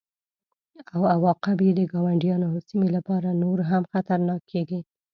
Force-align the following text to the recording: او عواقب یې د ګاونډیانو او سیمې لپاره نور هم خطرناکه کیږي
او 0.93 1.01
عواقب 1.15 1.57
یې 1.65 1.71
د 1.75 1.81
ګاونډیانو 1.91 2.45
او 2.51 2.57
سیمې 2.67 2.87
لپاره 2.97 3.39
نور 3.41 3.57
هم 3.71 3.83
خطرناکه 3.93 4.47
کیږي 4.51 4.79